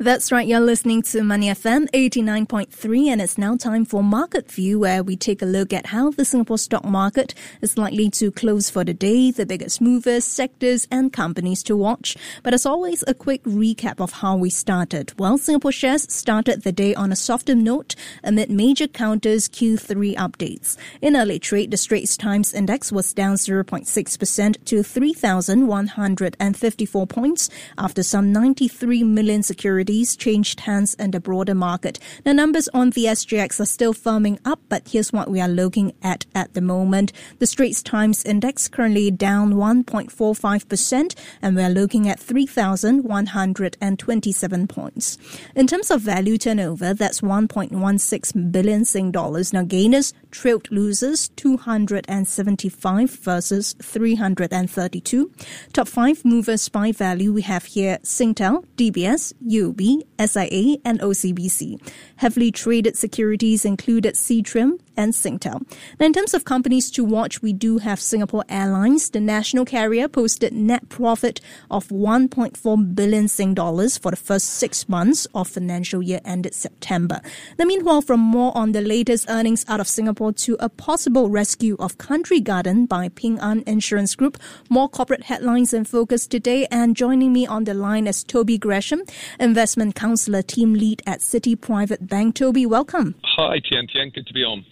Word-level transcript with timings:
That's 0.00 0.30
right. 0.30 0.46
You're 0.46 0.60
listening 0.60 1.02
to 1.02 1.24
Money 1.24 1.48
FM 1.48 1.90
89.3 1.90 3.08
and 3.08 3.20
it's 3.20 3.36
now 3.36 3.56
time 3.56 3.84
for 3.84 4.00
Market 4.00 4.48
View 4.48 4.78
where 4.78 5.02
we 5.02 5.16
take 5.16 5.42
a 5.42 5.44
look 5.44 5.72
at 5.72 5.86
how 5.86 6.12
the 6.12 6.24
Singapore 6.24 6.58
stock 6.58 6.84
market 6.84 7.34
is 7.62 7.76
likely 7.76 8.08
to 8.10 8.30
close 8.30 8.70
for 8.70 8.84
the 8.84 8.94
day, 8.94 9.32
the 9.32 9.44
biggest 9.44 9.80
movers, 9.80 10.24
sectors 10.24 10.86
and 10.92 11.12
companies 11.12 11.64
to 11.64 11.76
watch. 11.76 12.16
But 12.44 12.54
as 12.54 12.64
always, 12.64 13.02
a 13.08 13.14
quick 13.14 13.42
recap 13.42 14.00
of 14.00 14.12
how 14.12 14.36
we 14.36 14.50
started. 14.50 15.14
Well, 15.18 15.36
Singapore 15.36 15.72
shares 15.72 16.06
started 16.14 16.62
the 16.62 16.70
day 16.70 16.94
on 16.94 17.10
a 17.10 17.16
softer 17.16 17.56
note 17.56 17.96
amid 18.22 18.52
major 18.52 18.86
counters 18.86 19.48
Q3 19.48 20.14
updates. 20.14 20.76
In 21.02 21.16
early 21.16 21.40
trade, 21.40 21.72
the 21.72 21.76
Straits 21.76 22.16
Times 22.16 22.54
Index 22.54 22.92
was 22.92 23.12
down 23.12 23.34
0.6% 23.34 24.64
to 24.64 24.82
3,154 24.84 27.06
points 27.08 27.50
after 27.76 28.04
some 28.04 28.32
93 28.32 29.02
million 29.02 29.42
securities 29.42 29.87
changed 29.88 30.60
hands 30.60 30.94
in 30.94 31.10
the 31.12 31.20
broader 31.20 31.54
market. 31.54 31.98
The 32.24 32.34
numbers 32.34 32.68
on 32.74 32.90
the 32.90 33.06
SGX 33.06 33.60
are 33.60 33.64
still 33.64 33.94
firming 33.94 34.38
up, 34.44 34.60
but 34.68 34.88
here's 34.88 35.14
what 35.14 35.30
we 35.30 35.40
are 35.40 35.48
looking 35.48 35.94
at 36.02 36.26
at 36.34 36.52
the 36.52 36.60
moment. 36.60 37.10
The 37.38 37.46
Straits 37.46 37.82
Times 37.82 38.22
Index 38.24 38.68
currently 38.68 39.10
down 39.10 39.54
1.45%, 39.54 41.14
and 41.40 41.56
we're 41.56 41.70
looking 41.70 42.06
at 42.06 42.20
3,127 42.20 44.66
points. 44.66 45.16
In 45.54 45.66
terms 45.66 45.90
of 45.90 46.02
value 46.02 46.36
turnover, 46.36 46.92
that's 46.92 47.22
1.16 47.22 48.52
billion 48.52 48.84
Sing 48.84 49.10
dollars. 49.10 49.54
Now, 49.54 49.62
gainers 49.62 50.12
trailed 50.30 50.70
losers 50.70 51.30
275 51.30 53.10
versus 53.10 53.74
332. 53.80 55.30
Top 55.72 55.88
five 55.88 56.26
movers 56.26 56.68
by 56.68 56.92
value 56.92 57.32
we 57.32 57.40
have 57.42 57.64
here 57.64 57.98
Singtel, 58.02 58.66
DBS, 58.76 59.32
UOB, 59.78 60.02
SIA, 60.18 60.78
and 60.84 61.00
OCBC. 61.00 61.80
Heavily 62.16 62.50
traded 62.50 62.96
securities 62.96 63.64
included 63.64 64.14
Seatrium 64.14 64.78
and 64.98 65.14
Singtel. 65.14 65.62
Now, 65.98 66.06
in 66.06 66.12
terms 66.12 66.34
of 66.34 66.44
companies 66.44 66.90
to 66.90 67.04
watch, 67.04 67.40
we 67.40 67.52
do 67.52 67.78
have 67.78 68.00
Singapore 68.00 68.44
Airlines. 68.48 69.10
The 69.10 69.20
national 69.20 69.64
carrier 69.64 70.08
posted 70.08 70.52
net 70.52 70.88
profit 70.88 71.40
of 71.70 71.88
1.4 71.88 72.94
billion 72.94 73.28
Sing 73.28 73.54
dollars 73.54 73.96
for 73.96 74.10
the 74.10 74.16
first 74.16 74.46
six 74.46 74.88
months 74.88 75.26
of 75.34 75.46
financial 75.48 76.02
year 76.02 76.20
ended 76.24 76.52
September. 76.52 77.20
Now, 77.58 77.64
meanwhile, 77.64 78.02
from 78.02 78.20
more 78.20 78.50
on 78.56 78.72
the 78.72 78.80
latest 78.80 79.26
earnings 79.30 79.64
out 79.68 79.78
of 79.78 79.86
Singapore 79.88 80.32
to 80.32 80.56
a 80.58 80.68
possible 80.68 81.30
rescue 81.30 81.76
of 81.78 81.98
Country 81.98 82.40
Garden 82.40 82.86
by 82.86 83.08
Ping 83.08 83.38
An 83.38 83.62
Insurance 83.66 84.16
Group, 84.16 84.36
more 84.68 84.88
corporate 84.88 85.24
headlines 85.24 85.72
and 85.72 85.86
focus 85.86 86.26
today. 86.26 86.66
And 86.72 86.96
joining 86.96 87.32
me 87.32 87.46
on 87.46 87.64
the 87.64 87.74
line 87.74 88.08
is 88.08 88.24
Toby 88.24 88.58
Gresham, 88.58 89.02
investment 89.38 89.94
counselor, 89.94 90.42
team 90.42 90.74
lead 90.74 91.02
at 91.06 91.20
Citi 91.20 91.58
Private 91.58 92.08
Bank. 92.08 92.34
Toby, 92.34 92.66
welcome. 92.66 93.14
Hi, 93.36 93.60
Tian 93.60 93.86
Tian. 93.86 94.10
Good 94.10 94.26
to 94.26 94.32
be 94.32 94.42
on 94.42 94.64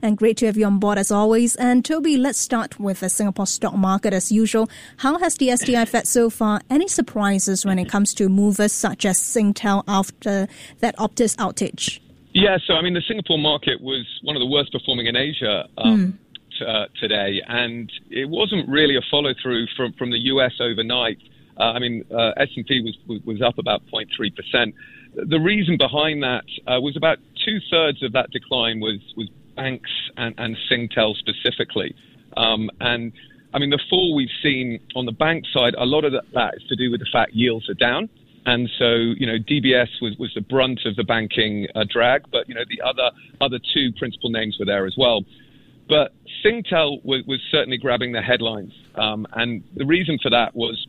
and 0.00 0.16
great 0.16 0.36
to 0.38 0.46
have 0.46 0.56
you 0.56 0.66
on 0.66 0.78
board 0.78 0.98
as 0.98 1.10
always. 1.10 1.56
And 1.56 1.84
Toby, 1.84 2.16
let's 2.16 2.38
start 2.38 2.78
with 2.78 3.00
the 3.00 3.08
Singapore 3.08 3.46
stock 3.46 3.74
market 3.74 4.12
as 4.12 4.32
usual. 4.32 4.68
How 4.98 5.18
has 5.18 5.36
the 5.36 5.56
STI 5.56 5.84
fared 5.84 6.06
so 6.06 6.30
far? 6.30 6.60
Any 6.70 6.88
surprises 6.88 7.64
when 7.64 7.78
it 7.78 7.88
comes 7.88 8.14
to 8.14 8.28
movers 8.28 8.72
such 8.72 9.04
as 9.04 9.18
Singtel 9.18 9.84
after 9.86 10.48
that 10.80 10.96
Optus 10.96 11.36
outage? 11.36 12.00
Yeah, 12.34 12.56
so 12.66 12.74
I 12.74 12.82
mean, 12.82 12.94
the 12.94 13.02
Singapore 13.06 13.38
market 13.38 13.80
was 13.80 14.06
one 14.22 14.36
of 14.36 14.40
the 14.40 14.46
worst 14.46 14.72
performing 14.72 15.06
in 15.06 15.16
Asia. 15.16 15.68
Um, 15.76 16.18
mm. 16.60 16.66
uh, 16.66 16.86
today, 17.00 17.42
and 17.46 17.90
it 18.10 18.28
wasn't 18.28 18.68
really 18.68 18.96
a 18.96 19.00
follow 19.10 19.34
through 19.42 19.66
from, 19.76 19.92
from 19.94 20.10
the 20.10 20.18
US 20.18 20.52
overnight. 20.60 21.18
Uh, 21.58 21.64
I 21.64 21.78
mean, 21.78 22.04
uh, 22.10 22.32
S&P 22.36 22.80
was, 22.80 23.20
was 23.24 23.42
up 23.42 23.58
about 23.58 23.82
0.3 23.92 24.34
percent. 24.34 24.74
The 25.14 25.38
reason 25.38 25.76
behind 25.76 26.22
that 26.22 26.44
uh, 26.66 26.80
was 26.80 26.96
about 26.96 27.18
two 27.44 27.58
thirds 27.70 28.02
of 28.02 28.12
that 28.12 28.30
decline 28.30 28.80
was 28.80 28.98
was 29.16 29.28
banks 29.56 29.90
and, 30.16 30.34
and 30.38 30.56
Singtel 30.70 31.14
specifically. 31.16 31.94
Um, 32.36 32.70
and 32.80 33.12
I 33.54 33.58
mean, 33.58 33.70
the 33.70 33.80
fall 33.90 34.14
we've 34.14 34.28
seen 34.42 34.80
on 34.94 35.06
the 35.06 35.12
bank 35.12 35.44
side, 35.52 35.74
a 35.76 35.84
lot 35.84 36.04
of 36.04 36.12
that 36.12 36.54
is 36.56 36.62
to 36.68 36.76
do 36.76 36.90
with 36.90 37.00
the 37.00 37.06
fact 37.12 37.32
yields 37.34 37.68
are 37.68 37.74
down. 37.74 38.08
And 38.44 38.68
so, 38.78 38.94
you 38.94 39.26
know, 39.26 39.38
DBS 39.38 39.88
was, 40.00 40.16
was 40.18 40.32
the 40.34 40.40
brunt 40.40 40.80
of 40.84 40.96
the 40.96 41.04
banking 41.04 41.68
uh, 41.74 41.84
drag, 41.88 42.22
but, 42.32 42.48
you 42.48 42.54
know, 42.54 42.64
the 42.68 42.82
other, 42.84 43.10
other 43.40 43.58
two 43.72 43.92
principal 43.98 44.30
names 44.30 44.56
were 44.58 44.64
there 44.64 44.84
as 44.86 44.94
well. 44.98 45.22
But 45.88 46.12
Singtel 46.44 47.04
was, 47.04 47.22
was 47.26 47.40
certainly 47.50 47.76
grabbing 47.76 48.12
the 48.12 48.22
headlines. 48.22 48.72
Um, 48.96 49.26
and 49.34 49.62
the 49.76 49.86
reason 49.86 50.18
for 50.20 50.30
that 50.30 50.56
was, 50.56 50.86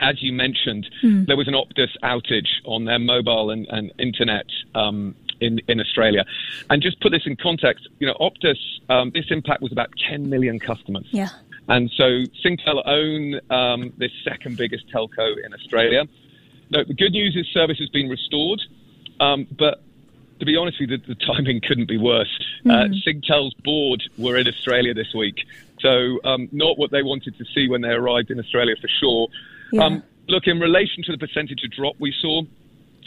as 0.00 0.22
you 0.22 0.32
mentioned, 0.32 0.88
mm. 1.04 1.26
there 1.26 1.36
was 1.36 1.46
an 1.46 1.54
Optus 1.54 1.90
outage 2.02 2.48
on 2.64 2.84
their 2.84 2.98
mobile 2.98 3.50
and, 3.50 3.66
and 3.68 3.92
internet 3.98 4.46
um, 4.74 5.14
in, 5.42 5.60
in 5.68 5.80
Australia. 5.80 6.24
And 6.70 6.82
just 6.82 7.00
put 7.00 7.10
this 7.10 7.22
in 7.26 7.36
context, 7.36 7.88
you 7.98 8.06
know, 8.06 8.14
Optus, 8.20 8.58
um, 8.88 9.10
this 9.10 9.26
impact 9.30 9.62
was 9.62 9.72
about 9.72 9.90
10 10.08 10.30
million 10.30 10.58
customers. 10.58 11.06
Yeah. 11.10 11.28
And 11.68 11.90
so 11.96 12.04
Singtel 12.44 12.82
own 12.86 13.40
um, 13.50 13.92
this 13.96 14.12
second 14.24 14.56
biggest 14.56 14.88
telco 14.88 15.34
in 15.44 15.54
Australia. 15.54 16.04
No, 16.70 16.84
the 16.84 16.94
good 16.94 17.12
news 17.12 17.36
is 17.36 17.46
service 17.52 17.78
has 17.78 17.88
been 17.90 18.08
restored, 18.08 18.60
um, 19.20 19.46
but 19.58 19.82
to 20.40 20.46
be 20.46 20.56
honest 20.56 20.80
with 20.80 20.90
you, 20.90 20.98
the, 20.98 21.14
the 21.14 21.14
timing 21.14 21.60
couldn't 21.68 21.86
be 21.86 21.98
worse. 21.98 22.40
Uh, 22.68 22.86
hmm. 22.86 22.92
Singtel's 23.06 23.54
board 23.62 24.02
were 24.18 24.36
in 24.36 24.48
Australia 24.48 24.94
this 24.94 25.14
week, 25.14 25.46
so 25.80 26.18
um, 26.24 26.48
not 26.50 26.78
what 26.78 26.90
they 26.90 27.02
wanted 27.02 27.36
to 27.38 27.44
see 27.54 27.68
when 27.68 27.82
they 27.82 27.90
arrived 27.90 28.30
in 28.30 28.40
Australia 28.40 28.74
for 28.80 28.88
sure. 28.88 29.28
Yeah. 29.70 29.84
Um, 29.84 30.02
look, 30.28 30.46
in 30.46 30.58
relation 30.58 31.04
to 31.04 31.12
the 31.12 31.18
percentage 31.18 31.62
of 31.64 31.70
drop 31.70 31.94
we 31.98 32.12
saw, 32.20 32.42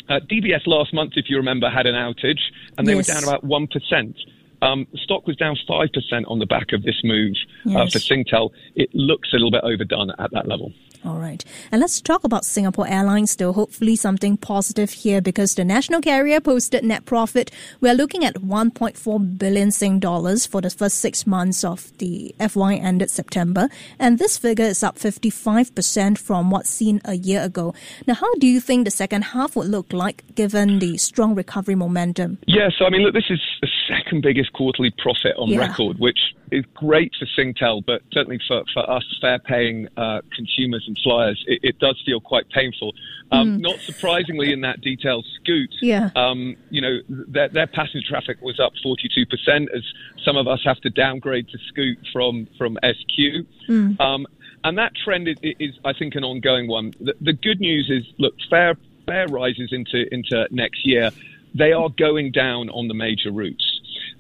uh, 0.09 0.19
DBS 0.31 0.66
last 0.66 0.93
month, 0.93 1.13
if 1.16 1.25
you 1.29 1.38
remember, 1.38 1.69
had 1.69 1.85
an 1.85 1.95
outage, 1.95 2.39
and 2.77 2.88
they 2.88 2.95
yes. 2.95 3.07
were 3.07 3.13
down 3.13 3.23
about 3.23 3.43
one 3.43 3.67
percent. 3.67 4.16
Um, 4.61 4.88
stock 4.95 5.27
was 5.27 5.35
down 5.35 5.57
5% 5.67 6.23
on 6.27 6.39
the 6.39 6.45
back 6.45 6.73
of 6.73 6.83
this 6.83 7.01
move 7.03 7.35
yes. 7.66 7.75
uh, 7.75 7.85
for 7.91 7.99
Singtel. 7.99 8.51
It 8.75 8.89
looks 8.93 9.29
a 9.33 9.35
little 9.35 9.51
bit 9.51 9.63
overdone 9.63 10.11
at 10.19 10.31
that 10.31 10.47
level. 10.47 10.71
All 11.05 11.19
right. 11.19 11.43
And 11.71 11.81
let's 11.81 12.01
talk 12.01 12.23
about 12.23 12.45
Singapore 12.45 12.88
Airlines, 12.88 13.35
though. 13.35 13.53
Hopefully, 13.53 13.95
something 13.95 14.38
positive 14.38 14.89
here 14.89 15.21
because 15.21 15.53
the 15.53 15.63
national 15.63 16.01
carrier 16.01 16.41
posted 16.41 16.83
net 16.83 17.05
profit. 17.05 17.51
We're 17.79 17.94
looking 17.94 18.25
at 18.25 18.35
1.4 18.35 19.38
billion 19.38 19.69
Sing 19.71 19.99
dollars 19.99 20.47
for 20.47 20.61
the 20.61 20.71
first 20.71 20.97
six 20.97 21.27
months 21.27 21.63
of 21.63 21.95
the 21.99 22.33
FY 22.39 22.75
ended 22.75 23.11
September. 23.11 23.69
And 23.99 24.17
this 24.17 24.38
figure 24.39 24.65
is 24.65 24.81
up 24.81 24.97
55% 24.97 26.17
from 26.17 26.49
what's 26.49 26.71
seen 26.71 27.01
a 27.05 27.13
year 27.13 27.44
ago. 27.44 27.75
Now, 28.07 28.15
how 28.15 28.33
do 28.35 28.47
you 28.47 28.59
think 28.59 28.85
the 28.85 28.91
second 28.91 29.25
half 29.25 29.55
would 29.55 29.67
look 29.67 29.94
like 29.94 30.23
given 30.33 30.79
the 30.79 30.97
strong 30.97 31.35
recovery 31.35 31.75
momentum? 31.75 32.39
Yeah, 32.47 32.69
so 32.75 32.85
I 32.85 32.89
mean, 32.89 33.01
look, 33.01 33.13
this 33.13 33.29
is 33.29 33.41
the 33.61 33.69
second 33.88 34.04
biggest 34.21 34.53
quarterly 34.53 34.91
profit 34.97 35.35
on 35.37 35.49
yeah. 35.49 35.59
record, 35.59 35.99
which 35.99 36.19
is 36.51 36.63
great 36.73 37.13
for 37.17 37.25
Singtel, 37.37 37.83
but 37.85 38.01
certainly 38.11 38.39
for, 38.47 38.63
for 38.73 38.89
us 38.89 39.03
fair 39.19 39.39
paying 39.39 39.87
uh, 39.97 40.21
consumers 40.35 40.83
and 40.87 40.97
flyers, 41.03 41.43
it, 41.47 41.59
it, 41.63 41.79
does 41.79 42.01
feel 42.05 42.19
quite 42.19 42.47
painful. 42.49 42.93
Um, 43.31 43.57
mm. 43.57 43.61
Not 43.61 43.79
surprisingly, 43.79 44.53
in 44.53 44.61
that 44.61 44.81
detail, 44.81 45.23
Scoot, 45.39 45.73
yeah. 45.81 46.09
um, 46.15 46.55
you 46.69 46.81
know, 46.81 46.99
their, 47.09 47.49
their, 47.49 47.67
passenger 47.67 48.07
traffic 48.07 48.37
was 48.41 48.59
up 48.59 48.73
42%, 48.85 49.67
as 49.75 49.83
some 50.23 50.37
of 50.37 50.47
us 50.47 50.61
have 50.63 50.79
to 50.81 50.89
downgrade 50.89 51.49
to 51.49 51.57
Scoot 51.67 51.97
from, 52.13 52.47
from 52.57 52.77
SQ. 52.83 53.45
Mm. 53.67 53.99
Um, 53.99 54.27
and 54.63 54.77
that 54.77 54.93
trend 54.95 55.27
is, 55.27 55.37
is, 55.41 55.75
I 55.83 55.93
think, 55.93 56.15
an 56.15 56.23
ongoing 56.23 56.67
one. 56.67 56.93
The, 56.99 57.15
the 57.21 57.33
good 57.33 57.59
news 57.59 57.89
is, 57.89 58.03
look, 58.17 58.33
fare, 58.49 58.75
fare 59.05 59.27
rises 59.27 59.69
into, 59.71 60.05
into 60.11 60.47
next 60.51 60.85
year. 60.85 61.11
They 61.53 61.71
are 61.71 61.89
going 61.89 62.31
down 62.31 62.69
on 62.69 62.88
the 62.88 62.94
major 62.94 63.31
routes. 63.31 63.75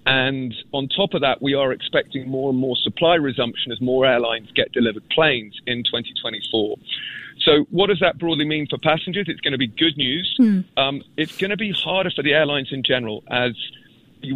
And 0.05 0.53
on 0.71 0.87
top 0.87 1.13
of 1.13 1.21
that, 1.21 1.41
we 1.41 1.55
are 1.55 1.71
expecting 1.71 2.29
more 2.29 2.51
and 2.51 2.59
more 2.59 2.75
supply 2.77 3.15
resumption 3.15 3.71
as 3.71 3.81
more 3.81 4.05
airlines 4.05 4.51
get 4.51 4.71
delivered 4.71 5.07
planes 5.09 5.59
in 5.65 5.83
2024. 5.83 6.77
So, 7.41 7.65
what 7.71 7.87
does 7.87 7.99
that 7.99 8.17
broadly 8.17 8.45
mean 8.45 8.67
for 8.67 8.77
passengers? 8.77 9.25
It's 9.27 9.41
going 9.41 9.53
to 9.53 9.57
be 9.57 9.67
good 9.67 9.97
news. 9.97 10.35
Mm. 10.39 10.65
Um, 10.77 11.03
it's 11.17 11.37
going 11.37 11.49
to 11.49 11.57
be 11.57 11.71
harder 11.71 12.11
for 12.11 12.23
the 12.23 12.33
airlines 12.33 12.69
in 12.71 12.83
general 12.83 13.23
as 13.29 13.53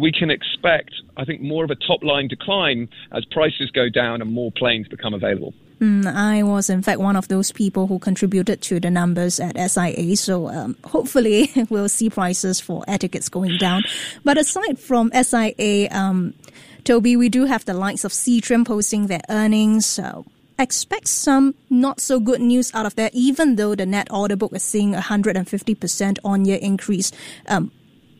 we 0.00 0.12
can 0.12 0.30
expect, 0.30 0.92
I 1.16 1.24
think, 1.24 1.40
more 1.40 1.64
of 1.64 1.70
a 1.70 1.74
top 1.74 2.02
line 2.02 2.28
decline 2.28 2.88
as 3.12 3.24
prices 3.24 3.70
go 3.70 3.88
down 3.88 4.20
and 4.22 4.32
more 4.32 4.52
planes 4.52 4.88
become 4.88 5.14
available. 5.14 5.54
Mm, 5.80 6.06
I 6.06 6.42
was, 6.42 6.68
in 6.68 6.82
fact, 6.82 7.00
one 7.00 7.16
of 7.16 7.28
those 7.28 7.52
people 7.52 7.86
who 7.86 7.98
contributed 7.98 8.60
to 8.62 8.80
the 8.80 8.90
numbers 8.90 9.40
at 9.40 9.56
SIA. 9.56 10.14
So 10.14 10.48
um, 10.48 10.76
hopefully, 10.84 11.50
we'll 11.70 11.88
see 11.88 12.10
prices 12.10 12.60
for 12.60 12.84
air 12.86 12.98
tickets 12.98 13.30
going 13.30 13.56
down. 13.56 13.82
But 14.22 14.36
aside 14.36 14.78
from 14.78 15.10
SIA, 15.12 15.88
um, 15.90 16.34
Toby, 16.84 17.16
we 17.16 17.30
do 17.30 17.46
have 17.46 17.64
the 17.64 17.72
likes 17.72 18.04
of 18.04 18.12
Seatrium 18.12 18.66
posting 18.66 19.06
their 19.06 19.22
earnings. 19.30 19.86
So 19.86 20.26
expect 20.58 21.08
some 21.08 21.54
not 21.70 21.98
so 21.98 22.20
good 22.20 22.42
news 22.42 22.70
out 22.74 22.84
of 22.84 22.94
there, 22.96 23.10
even 23.14 23.56
though 23.56 23.74
the 23.74 23.86
net 23.86 24.08
order 24.10 24.36
book 24.36 24.52
is 24.54 24.62
seeing 24.62 24.94
a 24.94 25.00
150% 25.00 26.18
on 26.22 26.44
year 26.44 26.58
increase. 26.60 27.10
Um, 27.46 27.72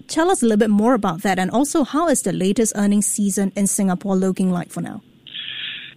tell 0.09 0.31
us 0.31 0.43
a 0.43 0.47
little 0.47 0.59
bit 0.59 0.71
more 0.71 0.95
about 0.95 1.21
that, 1.23 1.39
and 1.39 1.51
also 1.51 1.85
how 1.85 2.09
is 2.09 2.23
the 2.23 2.33
latest 2.33 2.73
earnings 2.75 3.07
season 3.07 3.53
in 3.55 3.67
Singapore 3.67 4.17
looking 4.17 4.51
like 4.51 4.71
for 4.71 4.81
now? 4.81 5.03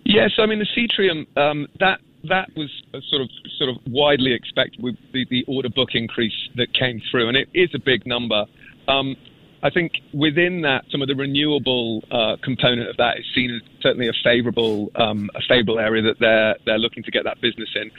Yes, 0.05 0.31
I 0.37 0.45
mean 0.45 0.59
the 0.59 0.65
Seatrium 0.65 1.25
um, 1.37 1.67
that 1.79 1.99
that 2.29 2.49
was 2.55 2.69
sort 3.09 3.21
of 3.21 3.29
sort 3.57 3.69
of 3.69 3.77
widely 3.87 4.33
expected 4.33 4.81
with 4.81 4.95
the, 5.11 5.25
the, 5.29 5.43
order 5.47 5.69
book 5.69 5.89
increase 5.93 6.49
that 6.55 6.73
came 6.73 7.01
through, 7.11 7.27
and 7.27 7.37
it 7.37 7.49
is 7.53 7.69
a 7.73 7.79
big 7.79 8.05
number. 8.05 8.45
Um, 8.87 9.15
I 9.61 9.69
think 9.69 9.93
within 10.13 10.61
that, 10.61 10.85
some 10.89 11.01
of 11.01 11.07
the 11.07 11.15
renewable 11.15 12.03
uh, 12.11 12.35
component 12.43 12.89
of 12.89 12.97
that 12.97 13.19
is 13.19 13.25
seen 13.33 13.53
as 13.55 13.61
certainly 13.81 14.07
a 14.07 14.13
favourable 14.23 14.91
um, 14.95 15.29
a 15.35 15.41
favourable 15.47 15.79
area 15.79 16.01
that 16.03 16.19
they're 16.19 16.55
they're 16.65 16.79
looking 16.79 17.03
to 17.03 17.11
get 17.11 17.23
that 17.25 17.41
business 17.41 17.69
in 17.75 17.91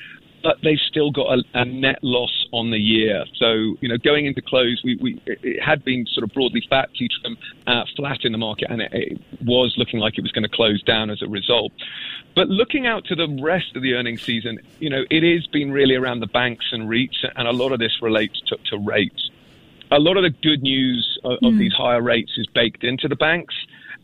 but 0.44 0.58
they've 0.62 0.79
still 0.79 1.11
got 1.11 1.38
a, 1.38 1.43
a, 1.55 1.64
net 1.64 1.99
loss 2.02 2.46
on 2.52 2.70
the 2.70 2.79
year. 2.79 3.25
So, 3.37 3.79
you 3.81 3.88
know, 3.88 3.96
going 3.96 4.26
into 4.26 4.43
close, 4.43 4.82
we, 4.85 4.96
we 4.96 5.20
it 5.26 5.61
had 5.61 5.82
been 5.82 6.06
sort 6.06 6.23
of 6.23 6.35
broadly 6.35 6.62
flat, 6.69 6.91
Seatrium, 7.00 7.38
uh, 7.67 7.85
flat 7.96 8.19
in 8.25 8.32
the 8.32 8.38
market, 8.38 8.70
and 8.70 8.82
it, 8.82 8.93
it, 8.93 9.20
was 9.43 9.75
looking 9.79 10.00
like 10.00 10.19
it 10.19 10.20
was 10.20 10.32
going 10.32 10.43
to 10.43 10.55
close 10.55 10.82
down 10.82 11.08
as 11.08 11.23
a 11.23 11.26
result. 11.26 11.73
But 12.37 12.49
looking 12.49 12.87
out 12.87 13.06
to 13.06 13.14
the 13.14 13.38
rest 13.43 13.75
of 13.75 13.82
the 13.82 13.94
earnings 13.94 14.20
season, 14.23 14.58
you 14.81 14.91
know, 14.91 15.05
it 15.11 15.23
has 15.23 15.46
been 15.46 15.73
really 15.73 15.94
around 15.94 16.20
the 16.20 16.26
banks 16.26 16.67
and 16.73 16.90
REITs, 16.90 17.25
and 17.37 17.49
a 17.49 17.52
lot 17.52 17.73
of 17.73 17.79
this 17.79 18.02
relates 18.02 18.38
to, 18.49 18.58
to 18.70 18.79
rates. 18.79 19.31
A 19.90 19.99
lot 19.99 20.19
of 20.19 20.25
the 20.25 20.31
good 20.31 20.62
news 20.62 21.19
of, 21.25 21.38
mm. 21.38 21.49
of 21.49 21.58
these 21.58 21.73
higher 21.73 22.02
rates 22.02 22.32
is 22.37 22.47
baked 22.49 22.85
into 22.85 23.08
the 23.08 23.17
banks. 23.17 23.55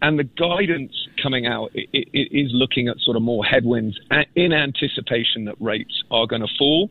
And 0.02 0.18
the 0.18 0.24
guidance 0.24 0.94
coming 1.22 1.46
out 1.46 1.70
it, 1.74 1.88
it 1.92 2.28
is 2.32 2.50
looking 2.52 2.88
at 2.88 2.98
sort 2.98 3.16
of 3.16 3.22
more 3.22 3.44
headwinds 3.44 3.98
in 4.34 4.52
anticipation 4.52 5.44
that 5.44 5.54
rates 5.60 6.02
are 6.10 6.26
going 6.26 6.42
to 6.42 6.48
fall. 6.58 6.90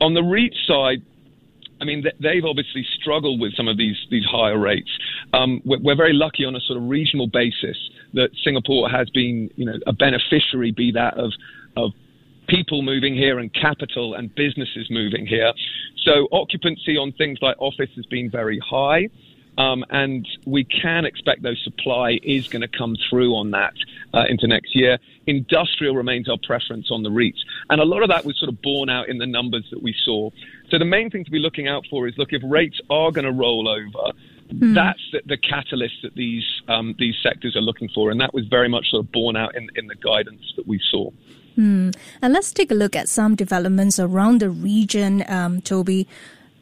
On 0.00 0.14
the 0.14 0.22
REIT 0.22 0.54
side, 0.66 1.02
I 1.80 1.84
mean, 1.84 2.04
they've 2.20 2.44
obviously 2.44 2.86
struggled 3.00 3.40
with 3.40 3.54
some 3.56 3.68
of 3.68 3.76
these 3.76 3.96
these 4.10 4.24
higher 4.24 4.58
rates. 4.58 4.90
Um, 5.32 5.60
we're, 5.64 5.80
we're, 5.80 5.96
very 5.96 6.12
lucky 6.12 6.44
on 6.44 6.54
a 6.54 6.60
sort 6.60 6.78
of 6.78 6.88
regional 6.88 7.26
basis 7.26 7.76
that 8.14 8.30
Singapore 8.42 8.88
has 8.88 9.10
been, 9.10 9.50
you 9.56 9.66
know, 9.66 9.78
a 9.86 9.92
beneficiary, 9.92 10.70
be 10.70 10.92
that 10.92 11.18
of 11.18 11.32
of 11.76 11.92
people 12.48 12.82
moving 12.82 13.14
here 13.14 13.38
and 13.38 13.52
capital 13.52 14.14
and 14.14 14.34
businesses 14.34 14.88
moving 14.90 15.26
here. 15.26 15.52
So 16.04 16.28
occupancy 16.32 16.96
on 16.96 17.12
things 17.12 17.38
like 17.40 17.56
office 17.58 17.90
has 17.96 18.06
been 18.06 18.30
very 18.30 18.60
high. 18.60 19.08
Um, 19.56 19.84
and 19.90 20.26
we 20.46 20.64
can 20.64 21.04
expect 21.04 21.42
those 21.42 21.62
supply 21.62 22.18
is 22.22 22.48
going 22.48 22.62
to 22.62 22.68
come 22.68 22.96
through 23.08 23.34
on 23.34 23.52
that 23.52 23.74
uh, 24.12 24.24
into 24.28 24.46
next 24.46 24.74
year. 24.74 24.98
Industrial 25.26 25.94
remains 25.94 26.28
our 26.28 26.38
preference 26.44 26.90
on 26.90 27.02
the 27.02 27.10
REITs. 27.10 27.38
And 27.70 27.80
a 27.80 27.84
lot 27.84 28.02
of 28.02 28.08
that 28.08 28.24
was 28.24 28.38
sort 28.38 28.48
of 28.48 28.60
borne 28.62 28.90
out 28.90 29.08
in 29.08 29.18
the 29.18 29.26
numbers 29.26 29.66
that 29.70 29.82
we 29.82 29.94
saw. 30.04 30.30
So 30.70 30.78
the 30.78 30.84
main 30.84 31.10
thing 31.10 31.24
to 31.24 31.30
be 31.30 31.38
looking 31.38 31.68
out 31.68 31.84
for 31.88 32.08
is 32.08 32.14
look, 32.18 32.32
if 32.32 32.42
rates 32.44 32.80
are 32.90 33.12
going 33.12 33.26
to 33.26 33.32
roll 33.32 33.68
over, 33.68 34.12
mm. 34.52 34.74
that's 34.74 35.00
the, 35.12 35.22
the, 35.26 35.36
catalyst 35.36 35.94
that 36.02 36.14
these, 36.14 36.44
um, 36.68 36.94
these 36.98 37.14
sectors 37.22 37.54
are 37.56 37.62
looking 37.62 37.88
for. 37.94 38.10
And 38.10 38.20
that 38.20 38.34
was 38.34 38.46
very 38.48 38.68
much 38.68 38.90
sort 38.90 39.04
of 39.04 39.12
borne 39.12 39.36
out 39.36 39.54
in, 39.54 39.68
in 39.76 39.86
the 39.86 39.94
guidance 39.94 40.42
that 40.56 40.66
we 40.66 40.80
saw. 40.90 41.10
Hmm. 41.54 41.90
And 42.20 42.32
let's 42.32 42.52
take 42.52 42.72
a 42.72 42.74
look 42.74 42.96
at 42.96 43.08
some 43.08 43.36
developments 43.36 44.00
around 44.00 44.40
the 44.40 44.50
region, 44.50 45.24
um, 45.28 45.60
Toby. 45.60 46.08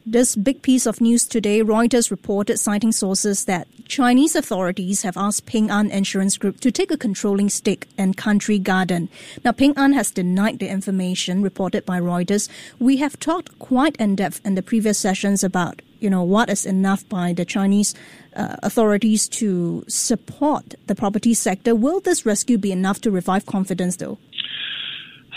This 0.05 0.35
big 0.35 0.61
piece 0.61 0.85
of 0.85 0.99
news 0.99 1.25
today, 1.25 1.61
Reuters 1.61 2.11
reported, 2.11 2.57
citing 2.57 2.91
sources, 2.91 3.45
that 3.45 3.69
Chinese 3.85 4.35
authorities 4.35 5.03
have 5.03 5.15
asked 5.15 5.45
Ping 5.45 5.71
An 5.71 5.89
Insurance 5.91 6.35
Group 6.37 6.59
to 6.59 6.71
take 6.71 6.91
a 6.91 6.97
controlling 6.97 7.47
stake 7.47 7.87
in 7.97 8.13
Country 8.13 8.59
Garden. 8.59 9.07
Now, 9.45 9.53
Ping 9.53 9.73
An 9.77 9.93
has 9.93 10.11
denied 10.11 10.59
the 10.59 10.67
information 10.67 11.41
reported 11.41 11.85
by 11.85 12.01
Reuters. 12.01 12.49
We 12.79 12.97
have 12.97 13.17
talked 13.17 13.57
quite 13.59 13.95
in 13.95 14.17
depth 14.17 14.41
in 14.43 14.55
the 14.55 14.61
previous 14.61 14.97
sessions 14.97 15.41
about, 15.41 15.81
you 16.01 16.09
know, 16.09 16.23
what 16.23 16.49
is 16.49 16.65
enough 16.65 17.07
by 17.07 17.31
the 17.31 17.45
Chinese 17.45 17.95
uh, 18.35 18.57
authorities 18.61 19.29
to 19.29 19.85
support 19.87 20.75
the 20.87 20.95
property 20.95 21.33
sector. 21.33 21.75
Will 21.75 22.01
this 22.01 22.25
rescue 22.25 22.57
be 22.57 22.73
enough 22.73 22.99
to 23.01 23.11
revive 23.11 23.45
confidence, 23.45 23.95
though? 23.95 24.17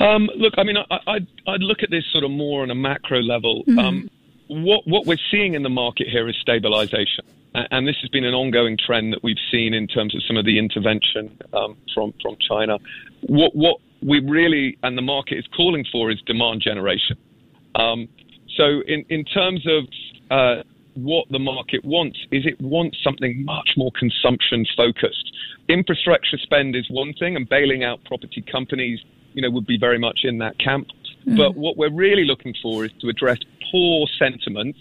Um, 0.00 0.28
look, 0.36 0.54
I 0.58 0.64
mean, 0.64 0.76
I, 0.76 0.98
would 1.06 1.28
I'd 1.46 1.62
look 1.62 1.84
at 1.84 1.90
this 1.90 2.04
sort 2.10 2.24
of 2.24 2.32
more 2.32 2.62
on 2.62 2.70
a 2.72 2.74
macro 2.74 3.20
level. 3.20 3.62
Mm-hmm. 3.62 3.78
Um, 3.78 4.10
what, 4.48 4.87
what 4.87 5.06
we're 5.06 5.16
seeing 5.31 5.54
in 5.54 5.62
the 5.62 5.70
market 5.70 6.08
here 6.08 6.28
is 6.28 6.37
stabilization. 6.40 7.25
And 7.54 7.88
this 7.88 7.96
has 8.02 8.10
been 8.10 8.25
an 8.25 8.34
ongoing 8.34 8.76
trend 8.76 9.14
that 9.14 9.22
we've 9.22 9.40
seen 9.50 9.72
in 9.72 9.87
terms 9.87 10.14
of 10.14 10.22
some 10.26 10.37
of 10.37 10.44
the 10.44 10.58
intervention 10.58 11.38
um, 11.54 11.76
from, 11.94 12.12
from 12.20 12.37
China. 12.46 12.78
What, 13.22 13.54
what 13.54 13.78
we 14.02 14.20
really, 14.20 14.76
and 14.82 14.96
the 14.96 15.02
market 15.02 15.38
is 15.38 15.46
calling 15.56 15.84
for, 15.90 16.10
is 16.10 16.20
demand 16.26 16.60
generation. 16.60 17.16
Um, 17.75 18.08
so, 18.56 18.82
in, 18.87 19.04
in 19.08 19.25
terms 19.25 19.66
of 19.66 19.84
uh, 20.31 20.62
what 20.94 21.26
the 21.31 21.38
market 21.38 21.84
wants, 21.84 22.19
is 22.31 22.46
it 22.46 22.60
wants 22.60 22.99
something 23.02 23.44
much 23.44 23.70
more 23.76 23.90
consumption 23.99 24.66
focused. 24.76 25.32
Infrastructure 25.69 26.38
spend 26.38 26.76
is 26.76 26.87
one 26.90 27.12
thing, 27.14 27.37
and 27.37 27.49
bailing 27.49 27.84
out 27.84 28.04
property 28.04 28.42
companies, 28.50 29.00
you 29.32 29.42
know, 29.42 29.50
would 29.50 29.66
be 29.66 29.78
very 29.78 29.99
much 29.99 30.20
in 30.25 30.38
that 30.38 30.58
camp. 30.58 30.88
Mm. 31.26 31.37
But 31.37 31.56
what 31.56 31.76
we're 31.76 31.93
really 31.93 32.25
looking 32.25 32.55
for 32.62 32.84
is 32.84 32.93
to 33.00 33.08
address 33.08 33.38
poor 33.70 34.06
sentiment 34.19 34.76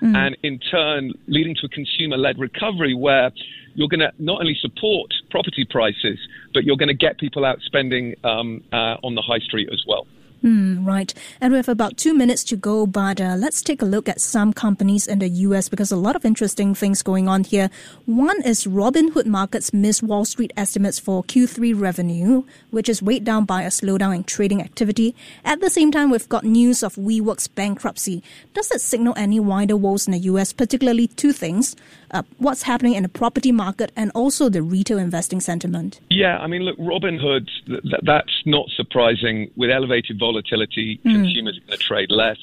mm. 0.00 0.16
and 0.16 0.36
in 0.42 0.58
turn 0.58 1.12
leading 1.26 1.54
to 1.56 1.66
a 1.66 1.68
consumer 1.68 2.16
led 2.16 2.38
recovery 2.38 2.94
where 2.94 3.30
you're 3.74 3.88
going 3.88 4.00
to 4.00 4.12
not 4.18 4.40
only 4.40 4.56
support 4.60 5.12
property 5.30 5.64
prices, 5.68 6.18
but 6.52 6.64
you're 6.64 6.76
going 6.76 6.88
to 6.88 6.94
get 6.94 7.18
people 7.18 7.44
out 7.44 7.60
spending 7.62 8.14
um, 8.24 8.62
uh, 8.72 8.96
on 9.02 9.14
the 9.14 9.22
high 9.22 9.38
street 9.38 9.68
as 9.72 9.84
well. 9.86 10.06
Mm, 10.42 10.86
right. 10.86 11.12
And 11.40 11.52
we 11.52 11.58
have 11.58 11.68
about 11.68 11.98
two 11.98 12.14
minutes 12.14 12.44
to 12.44 12.56
go, 12.56 12.86
but 12.86 13.20
uh, 13.20 13.36
let's 13.38 13.60
take 13.60 13.82
a 13.82 13.84
look 13.84 14.08
at 14.08 14.20
some 14.20 14.52
companies 14.52 15.06
in 15.06 15.18
the 15.18 15.28
US 15.28 15.68
because 15.68 15.92
a 15.92 15.96
lot 15.96 16.16
of 16.16 16.24
interesting 16.24 16.74
things 16.74 17.02
going 17.02 17.28
on 17.28 17.44
here. 17.44 17.68
One 18.06 18.40
is 18.42 18.64
Robinhood 18.64 19.26
Markets 19.26 19.72
missed 19.74 20.02
Wall 20.02 20.24
Street 20.24 20.52
estimates 20.56 20.98
for 20.98 21.22
Q3 21.24 21.78
revenue, 21.78 22.44
which 22.70 22.88
is 22.88 23.02
weighed 23.02 23.24
down 23.24 23.44
by 23.44 23.62
a 23.62 23.68
slowdown 23.68 24.16
in 24.16 24.24
trading 24.24 24.62
activity. 24.62 25.14
At 25.44 25.60
the 25.60 25.68
same 25.68 25.92
time, 25.92 26.10
we've 26.10 26.28
got 26.28 26.44
news 26.44 26.82
of 26.82 26.94
WeWork's 26.94 27.48
bankruptcy. 27.48 28.22
Does 28.54 28.70
it 28.70 28.80
signal 28.80 29.14
any 29.16 29.40
wider 29.40 29.76
woes 29.76 30.06
in 30.06 30.12
the 30.12 30.20
US, 30.20 30.52
particularly 30.54 31.06
two 31.06 31.32
things? 31.32 31.76
Uh, 32.12 32.22
what's 32.38 32.62
happening 32.62 32.94
in 32.94 33.02
the 33.02 33.08
property 33.08 33.52
market 33.52 33.92
and 33.94 34.10
also 34.14 34.48
the 34.48 34.62
retail 34.62 34.98
investing 34.98 35.40
sentiment? 35.40 36.00
Yeah, 36.08 36.38
I 36.38 36.48
mean, 36.48 36.62
look, 36.62 36.76
Robinhood, 36.78 37.46
th- 37.66 37.82
that's 38.02 38.42
not 38.46 38.68
surprising. 38.76 39.50
With 39.56 39.70
elevated 39.70 40.18
volatility, 40.30 41.00
mm. 41.04 41.12
consumers 41.12 41.56
are 41.58 41.66
going 41.66 41.78
to 41.78 41.84
trade 41.84 42.10
less. 42.10 42.38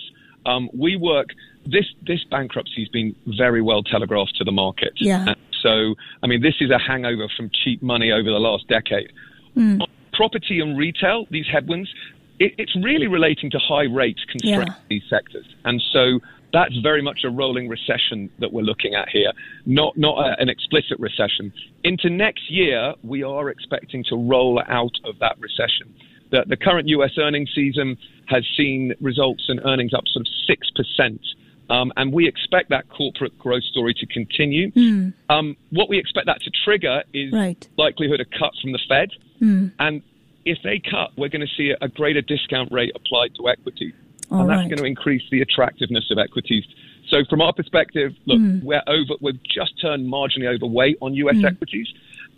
Um, 0.46 0.70
WeWork 0.76 1.30
this 1.68 1.86
this 2.06 2.24
bankruptcy 2.32 2.82
has 2.82 2.90
been 2.90 3.16
very 3.38 3.62
well 3.62 3.84
telegraphed 3.84 4.36
to 4.38 4.44
the 4.44 4.52
market. 4.52 4.94
Yeah. 4.96 5.26
And 5.28 5.36
so, 5.62 5.96
I 6.24 6.28
mean, 6.28 6.42
this 6.42 6.56
is 6.62 6.72
a 6.72 6.80
hangover 6.80 7.28
from 7.36 7.50
cheap 7.64 7.82
money 7.82 8.12
over 8.12 8.30
the 8.30 8.40
last 8.40 8.68
decade. 8.68 9.12
Mm. 9.56 9.82
Property 10.14 10.60
and 10.62 10.78
retail, 10.78 11.26
these 11.30 11.46
headwinds, 11.52 11.94
it, 12.40 12.54
it's 12.58 12.76
really 12.76 13.08
relating 13.08 13.52
to 13.52 13.60
high 13.60 13.84
rates 13.84 14.24
constraining 14.32 14.68
yeah. 14.68 14.74
these 14.90 15.04
sectors, 15.10 15.46
and 15.66 15.82
so 15.92 16.20
that's 16.54 16.76
very 16.78 17.02
much 17.02 17.20
a 17.26 17.30
rolling 17.30 17.68
recession 17.68 18.30
that 18.40 18.54
we're 18.54 18.62
looking 18.62 18.96
at 18.96 19.10
here, 19.10 19.32
not 19.66 19.98
not 19.98 20.18
a, 20.18 20.40
an 20.40 20.50
explicit 20.50 21.00
recession. 21.00 21.52
Into 21.84 22.10
next 22.10 22.50
year, 22.50 22.94
we 23.04 23.24
are 23.24 23.50
expecting 23.50 24.04
to 24.06 24.16
roll 24.16 24.62
out 24.68 24.96
of 25.04 25.20
that 25.20 25.38
recession. 25.40 25.94
The, 26.30 26.46
the 26.48 26.58
current 26.58 26.88
U.S. 26.90 27.12
earnings 27.18 27.52
season 27.54 27.98
has 28.28 28.44
seen 28.56 28.94
results 29.00 29.46
and 29.48 29.60
earnings 29.66 29.94
up 29.94 30.04
sort 30.08 30.28
of 30.28 30.34
six 30.48 30.70
percent. 30.72 31.22
Um, 31.70 31.92
and 31.98 32.14
we 32.14 32.28
expect 32.28 32.70
that 32.70 32.90
corporate 32.90 33.38
growth 33.38 33.64
story 33.64 33.94
to 33.94 34.06
continue. 34.06 34.72
Mm. 34.72 35.14
Um, 35.30 35.58
what 35.72 35.90
we 35.90 35.98
expect 35.98 36.28
that 36.28 36.42
to 36.42 36.52
trigger 36.64 37.04
is 37.14 37.34
right. 37.34 37.68
likelihood 37.78 38.22
of 38.22 38.28
cuts 38.32 38.62
from 38.62 38.72
the 38.72 38.80
Fed. 38.88 39.10
Mm. 39.42 39.74
And 39.80 40.02
if 40.46 40.60
they 40.64 40.80
cut, 40.80 41.12
we're 41.18 41.30
going 41.30 41.46
to 41.46 41.54
see 41.58 41.74
a 41.80 41.90
greater 41.90 42.22
discount 42.22 42.72
rate 42.72 42.94
applied 42.96 43.36
to 43.36 43.50
equity. 43.50 43.94
All 44.32 44.42
and 44.42 44.50
that's 44.50 44.62
right. 44.62 44.70
going 44.70 44.80
to 44.80 44.86
increase 44.86 45.24
the 45.30 45.42
attractiveness 45.42 46.10
of 46.10 46.18
equities. 46.18 46.64
So 47.10 47.24
from 47.30 47.42
our 47.42 47.54
perspective, 47.54 48.14
look, 48.26 48.40
mm. 48.40 48.64
we're 48.64 48.82
over, 48.88 49.14
we've 49.22 49.42
just 49.44 49.80
turned 49.82 50.12
marginally 50.12 50.54
overweight 50.54 50.98
on 51.02 51.14
US 51.16 51.36
mm. 51.36 51.46
equities. 51.46 51.88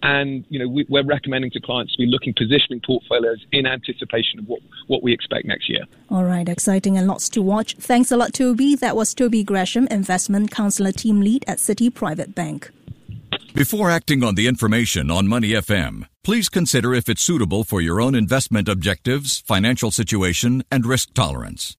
And, 0.01 0.45
you 0.49 0.59
know, 0.59 0.67
we, 0.67 0.85
are 0.97 1.05
recommending 1.05 1.51
to 1.51 1.59
clients 1.59 1.93
to 1.93 1.97
be 1.97 2.05
looking, 2.05 2.33
positioning 2.37 2.81
portfolios 2.85 3.45
in 3.51 3.65
anticipation 3.65 4.39
of 4.39 4.47
what, 4.47 4.61
what 4.87 5.03
we 5.03 5.13
expect 5.13 5.45
next 5.45 5.69
year. 5.69 5.83
All 6.09 6.23
right, 6.23 6.47
exciting 6.47 6.97
and 6.97 7.07
lots 7.07 7.29
to 7.29 7.41
watch. 7.41 7.75
Thanks 7.75 8.11
a 8.11 8.17
lot, 8.17 8.33
Toby. 8.33 8.75
That 8.75 8.95
was 8.95 9.13
Toby 9.13 9.43
Gresham, 9.43 9.87
Investment 9.87 10.51
Counselor 10.51 10.91
Team 10.91 11.21
Lead 11.21 11.43
at 11.47 11.57
Citi 11.57 11.93
Private 11.93 12.33
Bank. 12.33 12.71
Before 13.53 13.89
acting 13.89 14.23
on 14.23 14.35
the 14.35 14.47
information 14.47 15.11
on 15.11 15.27
Money 15.27 15.49
FM, 15.49 16.07
please 16.23 16.49
consider 16.49 16.93
if 16.93 17.09
it's 17.09 17.21
suitable 17.21 17.63
for 17.63 17.81
your 17.81 17.99
own 17.99 18.15
investment 18.15 18.69
objectives, 18.69 19.41
financial 19.41 19.91
situation, 19.91 20.63
and 20.71 20.85
risk 20.85 21.13
tolerance. 21.13 21.75